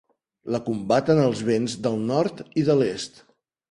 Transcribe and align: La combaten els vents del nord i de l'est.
La 0.55 0.61
combaten 0.69 1.23
els 1.27 1.45
vents 1.51 1.79
del 1.87 2.01
nord 2.09 2.45
i 2.63 2.69
de 2.73 2.83
l'est. 2.85 3.27